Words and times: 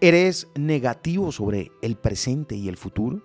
¿Eres 0.00 0.48
negativo 0.54 1.32
sobre 1.32 1.70
el 1.80 1.96
presente 1.96 2.56
y 2.56 2.68
el 2.68 2.76
futuro? 2.76 3.22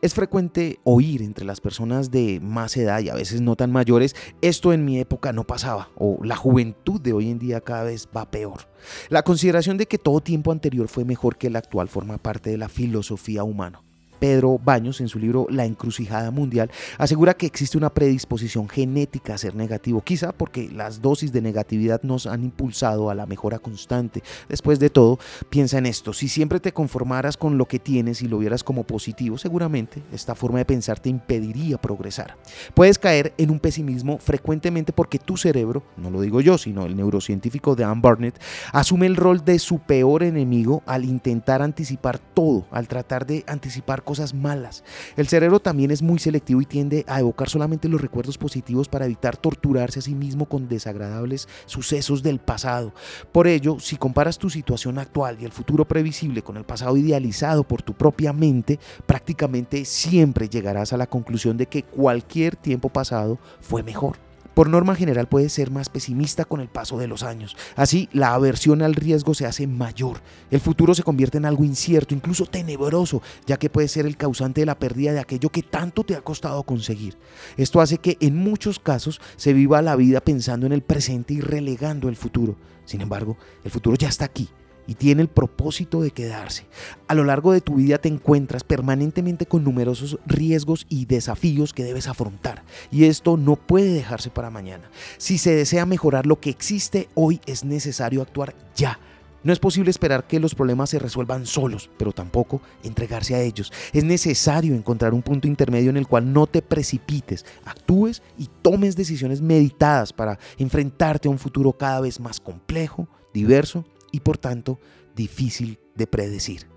Es 0.00 0.14
frecuente 0.14 0.78
oír 0.84 1.22
entre 1.22 1.44
las 1.44 1.60
personas 1.60 2.10
de 2.10 2.38
más 2.40 2.76
edad 2.76 3.00
y 3.00 3.08
a 3.08 3.14
veces 3.14 3.40
no 3.40 3.56
tan 3.56 3.72
mayores, 3.72 4.14
esto 4.40 4.72
en 4.72 4.84
mi 4.84 5.00
época 5.00 5.32
no 5.32 5.44
pasaba 5.44 5.90
o 5.96 6.18
la 6.22 6.36
juventud 6.36 7.00
de 7.00 7.12
hoy 7.12 7.30
en 7.30 7.38
día 7.38 7.60
cada 7.60 7.84
vez 7.84 8.08
va 8.16 8.30
peor. 8.30 8.68
La 9.08 9.22
consideración 9.22 9.76
de 9.76 9.86
que 9.86 9.98
todo 9.98 10.20
tiempo 10.20 10.52
anterior 10.52 10.88
fue 10.88 11.04
mejor 11.04 11.36
que 11.36 11.48
el 11.48 11.56
actual 11.56 11.88
forma 11.88 12.18
parte 12.18 12.50
de 12.50 12.58
la 12.58 12.68
filosofía 12.68 13.42
humana. 13.42 13.83
Pedro 14.18 14.58
Baños, 14.62 15.00
en 15.00 15.08
su 15.08 15.18
libro 15.18 15.46
La 15.50 15.64
encrucijada 15.64 16.30
mundial, 16.30 16.70
asegura 16.98 17.34
que 17.34 17.46
existe 17.46 17.78
una 17.78 17.90
predisposición 17.90 18.68
genética 18.68 19.34
a 19.34 19.38
ser 19.38 19.54
negativo, 19.54 20.00
quizá 20.02 20.32
porque 20.32 20.68
las 20.70 21.02
dosis 21.02 21.32
de 21.32 21.42
negatividad 21.42 22.02
nos 22.02 22.26
han 22.26 22.42
impulsado 22.44 23.10
a 23.10 23.14
la 23.14 23.26
mejora 23.26 23.58
constante. 23.58 24.22
Después 24.48 24.78
de 24.78 24.90
todo, 24.90 25.18
piensa 25.50 25.78
en 25.78 25.86
esto, 25.86 26.12
si 26.12 26.28
siempre 26.28 26.60
te 26.60 26.72
conformaras 26.72 27.36
con 27.36 27.58
lo 27.58 27.66
que 27.66 27.78
tienes 27.78 28.22
y 28.22 28.28
lo 28.28 28.38
vieras 28.38 28.64
como 28.64 28.84
positivo, 28.84 29.38
seguramente 29.38 30.02
esta 30.12 30.34
forma 30.34 30.58
de 30.58 30.64
pensar 30.64 31.00
te 31.00 31.08
impediría 31.08 31.78
progresar. 31.78 32.36
Puedes 32.74 32.98
caer 32.98 33.34
en 33.38 33.50
un 33.50 33.60
pesimismo 33.60 34.18
frecuentemente 34.18 34.92
porque 34.92 35.18
tu 35.18 35.36
cerebro, 35.36 35.82
no 35.96 36.10
lo 36.10 36.20
digo 36.20 36.40
yo, 36.40 36.58
sino 36.58 36.86
el 36.86 36.96
neurocientífico 36.96 37.74
Dan 37.74 38.02
Barnett, 38.02 38.40
asume 38.72 39.06
el 39.06 39.16
rol 39.16 39.44
de 39.44 39.58
su 39.58 39.78
peor 39.78 40.22
enemigo 40.22 40.82
al 40.86 41.04
intentar 41.04 41.62
anticipar 41.62 42.18
todo, 42.18 42.66
al 42.70 42.88
tratar 42.88 43.26
de 43.26 43.44
anticipar 43.46 44.03
cosas 44.04 44.34
malas. 44.34 44.84
El 45.16 45.26
cerebro 45.26 45.60
también 45.60 45.90
es 45.90 46.02
muy 46.02 46.18
selectivo 46.18 46.60
y 46.60 46.66
tiende 46.66 47.04
a 47.08 47.20
evocar 47.20 47.48
solamente 47.48 47.88
los 47.88 48.00
recuerdos 48.00 48.38
positivos 48.38 48.88
para 48.88 49.06
evitar 49.06 49.36
torturarse 49.36 49.98
a 49.98 50.02
sí 50.02 50.14
mismo 50.14 50.46
con 50.46 50.68
desagradables 50.68 51.48
sucesos 51.66 52.22
del 52.22 52.38
pasado. 52.38 52.94
Por 53.32 53.46
ello, 53.46 53.78
si 53.80 53.96
comparas 53.96 54.38
tu 54.38 54.50
situación 54.50 54.98
actual 54.98 55.38
y 55.40 55.44
el 55.44 55.52
futuro 55.52 55.86
previsible 55.86 56.42
con 56.42 56.56
el 56.56 56.64
pasado 56.64 56.96
idealizado 56.96 57.64
por 57.64 57.82
tu 57.82 57.94
propia 57.94 58.32
mente, 58.32 58.78
prácticamente 59.06 59.84
siempre 59.84 60.48
llegarás 60.48 60.92
a 60.92 60.96
la 60.96 61.06
conclusión 61.06 61.56
de 61.56 61.66
que 61.66 61.82
cualquier 61.82 62.56
tiempo 62.56 62.88
pasado 62.88 63.38
fue 63.60 63.82
mejor. 63.82 64.16
Por 64.54 64.68
norma 64.68 64.94
general 64.94 65.28
puedes 65.28 65.52
ser 65.52 65.70
más 65.70 65.88
pesimista 65.88 66.44
con 66.44 66.60
el 66.60 66.68
paso 66.68 66.96
de 66.96 67.08
los 67.08 67.22
años. 67.22 67.56
Así, 67.74 68.08
la 68.12 68.34
aversión 68.34 68.82
al 68.82 68.94
riesgo 68.94 69.34
se 69.34 69.46
hace 69.46 69.66
mayor. 69.66 70.20
El 70.50 70.60
futuro 70.60 70.94
se 70.94 71.02
convierte 71.02 71.38
en 71.38 71.44
algo 71.44 71.64
incierto, 71.64 72.14
incluso 72.14 72.46
tenebroso, 72.46 73.20
ya 73.46 73.58
que 73.58 73.70
puede 73.70 73.88
ser 73.88 74.06
el 74.06 74.16
causante 74.16 74.60
de 74.60 74.66
la 74.66 74.78
pérdida 74.78 75.12
de 75.12 75.20
aquello 75.20 75.50
que 75.50 75.62
tanto 75.62 76.04
te 76.04 76.14
ha 76.14 76.20
costado 76.20 76.62
conseguir. 76.62 77.16
Esto 77.56 77.80
hace 77.80 77.98
que 77.98 78.16
en 78.20 78.36
muchos 78.36 78.78
casos 78.78 79.20
se 79.36 79.52
viva 79.52 79.82
la 79.82 79.96
vida 79.96 80.20
pensando 80.20 80.66
en 80.66 80.72
el 80.72 80.82
presente 80.82 81.34
y 81.34 81.40
relegando 81.40 82.08
el 82.08 82.16
futuro. 82.16 82.56
Sin 82.84 83.00
embargo, 83.00 83.36
el 83.64 83.70
futuro 83.70 83.96
ya 83.96 84.08
está 84.08 84.24
aquí 84.24 84.48
y 84.86 84.94
tiene 84.94 85.22
el 85.22 85.28
propósito 85.28 86.02
de 86.02 86.10
quedarse. 86.10 86.66
A 87.08 87.14
lo 87.14 87.24
largo 87.24 87.52
de 87.52 87.60
tu 87.60 87.76
vida 87.76 87.98
te 87.98 88.08
encuentras 88.08 88.64
permanentemente 88.64 89.46
con 89.46 89.64
numerosos 89.64 90.18
riesgos 90.26 90.86
y 90.88 91.06
desafíos 91.06 91.72
que 91.72 91.84
debes 91.84 92.08
afrontar 92.08 92.62
y 92.90 93.04
esto 93.04 93.36
no 93.36 93.56
puede 93.56 93.92
dejarse 93.92 94.30
para 94.30 94.50
mañana. 94.50 94.90
Si 95.18 95.38
se 95.38 95.54
desea 95.54 95.86
mejorar 95.86 96.26
lo 96.26 96.40
que 96.40 96.50
existe 96.50 97.08
hoy 97.14 97.40
es 97.46 97.64
necesario 97.64 98.22
actuar 98.22 98.54
ya. 98.76 98.98
No 99.44 99.52
es 99.52 99.58
posible 99.58 99.90
esperar 99.90 100.26
que 100.26 100.40
los 100.40 100.54
problemas 100.54 100.88
se 100.88 100.98
resuelvan 100.98 101.44
solos, 101.44 101.90
pero 101.98 102.12
tampoco 102.12 102.62
entregarse 102.82 103.34
a 103.34 103.42
ellos. 103.42 103.70
Es 103.92 104.02
necesario 104.02 104.74
encontrar 104.74 105.12
un 105.12 105.20
punto 105.20 105.46
intermedio 105.46 105.90
en 105.90 105.98
el 105.98 106.06
cual 106.06 106.32
no 106.32 106.46
te 106.46 106.62
precipites, 106.62 107.44
actúes 107.66 108.22
y 108.38 108.48
tomes 108.62 108.96
decisiones 108.96 109.42
meditadas 109.42 110.14
para 110.14 110.38
enfrentarte 110.56 111.28
a 111.28 111.30
un 111.30 111.38
futuro 111.38 111.74
cada 111.74 112.00
vez 112.00 112.20
más 112.20 112.40
complejo, 112.40 113.06
diverso 113.34 113.84
y 114.14 114.20
por 114.20 114.38
tanto 114.38 114.78
difícil 115.16 115.80
de 115.96 116.06
predecir. 116.06 116.68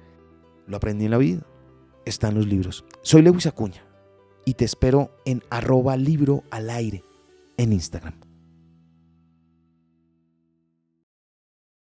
Lo 0.66 0.78
aprendí 0.78 1.06
en 1.06 1.12
la 1.12 1.20
vida, 1.20 1.46
está 2.04 2.30
en 2.30 2.36
los 2.36 2.48
libros. 2.48 2.84
Soy 3.04 3.22
Lewis 3.22 3.46
Acuña 3.46 3.86
y 4.44 4.56
te 4.56 4.66
espero 4.66 5.16
en 5.24 5.44
arroba 5.52 5.96
libro 5.98 6.44
al 6.50 6.72
aire 6.72 7.04
en 7.58 7.74
Instagram. 7.74 8.27